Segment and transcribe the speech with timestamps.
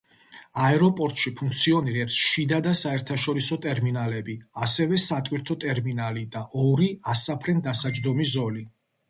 [0.67, 4.35] აეროპორტში ფუნქციონირებს შიდა და საერთაშორისო ტერმინალები,
[4.69, 8.67] ასევე სატვირთო ტერმინალი და ორი ასაფრენ-დასაჯდომი ზოლი.